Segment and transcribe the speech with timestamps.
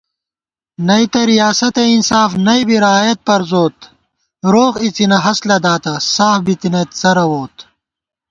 [0.87, 3.77] نئ تہ ریاسَتہ انصاف نئ بی رایَت پروزوت
[4.15, 7.55] * روغ اِڅِنہ ہست لداتہ ساف بِتَنَئیت څرَووت